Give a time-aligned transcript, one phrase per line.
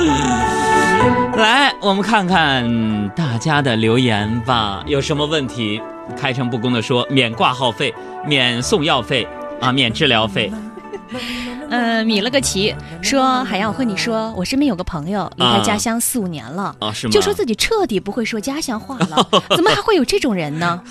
[1.36, 5.80] 来，我们看看大家的留言吧，有什么问题？
[6.16, 7.94] 开诚布公的说，免挂号费，
[8.26, 9.26] 免送药费，
[9.60, 10.50] 啊，免治疗费。
[11.70, 17.12] 嗯， 米了个奇说，海洋，我和你说，我身边有个朋友离开家乡四五年了，啊，是吗？
[17.12, 19.24] 就说自己彻底不会说家乡话了，
[19.56, 20.82] 怎么还会有这种人呢？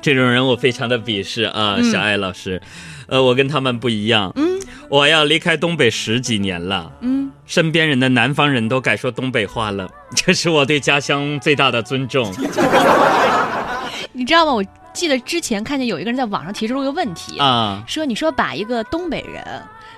[0.00, 2.60] 这种人我非常的鄙视啊，小艾老师，
[3.06, 4.55] 呃，我跟他们不一样，嗯，
[4.88, 12.32] 我要离开东北十几年了，嗯，身边人的南方人都改说东北话了， 这是我对家乡最大的尊重。
[14.12, 14.52] 你知道吗？
[14.52, 19.44] 我记得之前看见有一个人在网上提出了个问题啊，说你说把一个东北人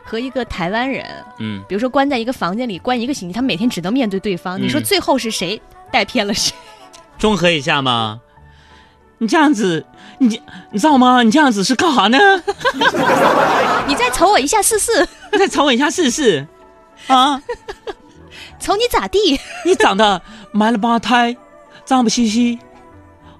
[0.02, 1.05] 和一个台湾人，
[1.38, 5.60] 嗯，比如说关在一个房间里关一个星期，他每天只能面对对方，你说最后是谁
[5.93, 6.52] 带偏了谁？
[7.18, 8.20] 综合一下吗？
[9.18, 9.84] 你这样子，
[10.18, 11.23] 你你知道吗？
[11.23, 12.18] 你这样子是干啥呢？
[14.18, 15.06] 瞅我一下试试，
[15.38, 16.45] 再瞅我一下试试，
[17.06, 17.40] 啊？
[18.59, 19.38] 瞅你咋地？
[19.64, 21.36] 你长得埋了八胎，
[21.84, 22.59] 脏不兮兮。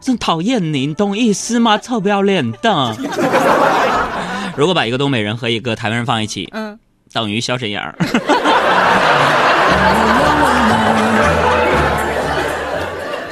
[0.01, 1.77] 真讨厌你，懂意思吗？
[1.77, 2.97] 臭不要脸的！
[4.57, 6.79] 如果把一个东北人和一个台湾人放一起，嗯，
[7.13, 7.93] 等于小沈阳。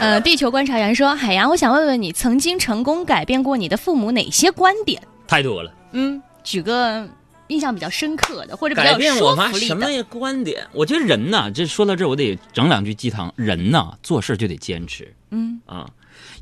[0.01, 5.01] 呃，地球观察员说：“海洋，我想问问你，曾经成功改变过你的父母哪些观点？
[5.28, 5.71] 太多了。
[5.93, 7.06] 嗯，举个
[7.49, 10.67] 印象比较深刻的，或者比较变我妈什么观点？
[10.73, 13.33] 我觉得人呐，这说到这，我得整两句鸡汤。
[13.37, 15.15] 人呐，做事就得坚持。
[15.31, 15.91] 嗯啊。”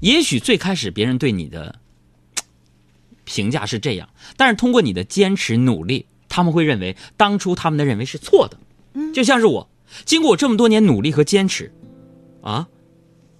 [0.00, 1.76] 也许最开始别人对你的
[3.24, 8.58] 评价是这样，但是通过你的坚持努力，他们会认为当初他们的认为是错的。
[8.94, 9.68] 嗯，就像是我，
[10.04, 11.72] 经过我这么多年努力和坚持，
[12.42, 12.68] 啊，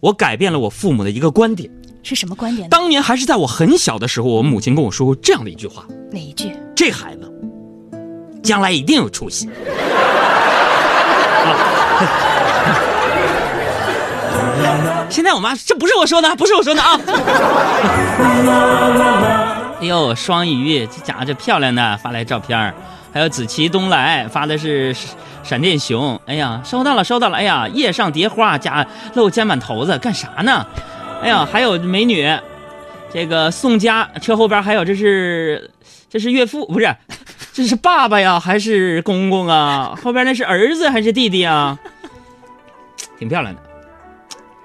[0.00, 1.70] 我改变了我父母的一个观点。
[2.02, 2.68] 是什么观点？
[2.68, 5.86] 当年还是在我很小的时候，我母亲跟我说过这样的一句话。
[6.10, 6.54] 哪一句？
[6.74, 7.30] 这孩子
[8.44, 9.50] 将来一定有出息。
[15.10, 16.98] 现在我妈这不是我说的，不是我说的啊！
[19.80, 22.74] 哎呦，双鱼这家伙这漂亮的发来照片
[23.12, 24.94] 还有紫旗东来发的是
[25.42, 30.66] 闪电熊，哎呀，收到了收到了，哎呀，叶上蝶花加露肩膀头子干啥呢？
[31.22, 32.36] 哎呀，还有美女，
[33.12, 35.70] 这个宋佳车后边还有这是
[36.10, 36.96] 这是岳父不是，
[37.54, 39.96] 这是爸爸呀还是公公啊？
[40.02, 41.78] 后边那是儿子还是弟弟啊？
[43.16, 43.62] 挺漂亮的。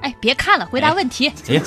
[0.01, 1.31] 哎，别看了，回答问题。
[1.47, 1.61] 哎呀，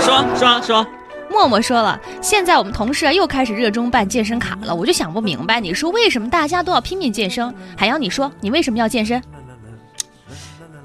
[0.00, 0.86] 说说说，
[1.28, 7.52] 默默说了，现在我们同事啊又开始热衷办健身卡了，我就想不明白，你说为什么大家都要拼命健身？
[7.76, 9.20] 海洋，你说你为什么要健身？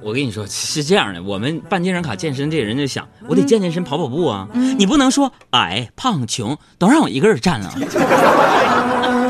[0.01, 4.47] 我跟你说是这样的，我们办健身卡健身，这人就想，我得健健身，跑跑步啊。
[4.80, 7.72] 你不能说矮、胖、穷都让我一个人占了。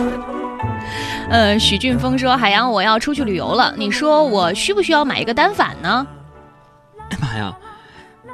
[1.29, 6.05] 呃，许俊峰说，海洋，我要出去旅游了，你说我需不需要买一个单反呢？
[7.11, 7.55] 哎妈呀！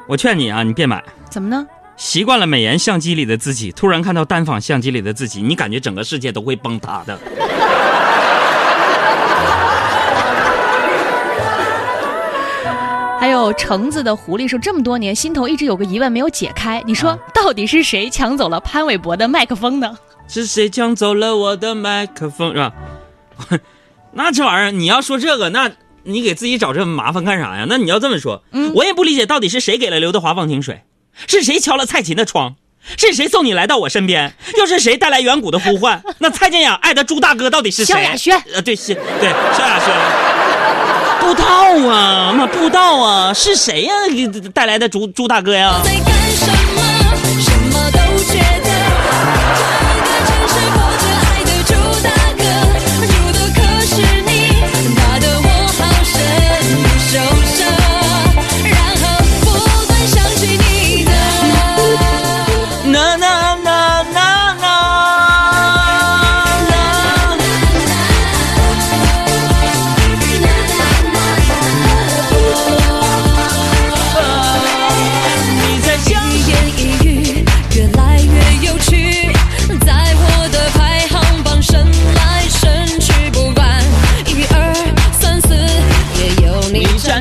[0.07, 1.03] 我劝你啊，你别买。
[1.29, 1.67] 怎么呢？
[1.97, 7.19] 习惯了美颜相机里的自己，突然看到单反相机里的自己，你感觉整个世界都会崩塌的。
[13.19, 19.97] 还有橙子的狐狸说，这么多年心头一直有个疑问没有解开，你说到底是谁抢走了潘玮柏的麦克风呢？
[20.27, 22.51] 是谁抢走了我的麦克风？
[22.51, 22.71] 是吧？
[24.13, 25.71] 那这玩意儿你要说这个那。
[26.07, 27.65] 你给自己找这麻烦干啥呀？
[27.67, 28.43] 那你要这么说，
[28.75, 30.83] 我也不理解，到底是谁给了刘德华忘情水？
[31.25, 32.57] 是谁敲了蔡琴的窗？
[32.95, 34.35] 是谁送你来到我身边？
[34.59, 36.03] 又是谁带来远古的呼唤？
[36.21, 37.95] 那蔡健雅爱的朱大哥到底是谁？
[37.95, 38.39] 萧亚轩。
[38.53, 39.91] 呃，对，是，对，萧亚轩。
[41.21, 43.93] 不知道啊，那不知道啊，是谁呀？
[44.53, 45.81] 带来的朱朱大哥呀？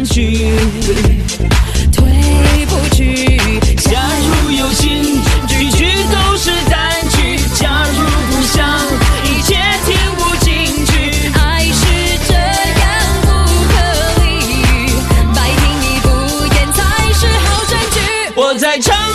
[0.05, 0.53] 去，
[1.93, 3.39] 退不去。
[3.77, 8.69] 假如有心，句句都是单句；假如不想，
[9.25, 9.57] 一切
[9.87, 10.93] 听不进去。
[11.35, 11.83] 爱是
[12.29, 12.85] 这样
[13.23, 13.27] 不
[13.73, 13.75] 可
[14.23, 14.25] 理
[14.63, 14.93] 喻，
[15.35, 16.09] 白听你敷
[16.49, 16.79] 衍才
[17.13, 17.97] 是好证据。
[18.37, 19.14] 我在唱。